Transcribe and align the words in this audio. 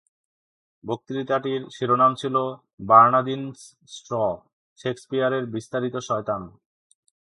বক্তৃতাটির 0.83 1.61
শিরোনাম 1.69 2.11
ছিল 2.15 2.35
"বার্নাদিন'স 2.81 3.59
স্ট্র: 3.87 4.13
শেকসপিয়রের 4.79 5.43
বিস্তারিত 5.45 5.95
শয়তান"। 5.99 6.41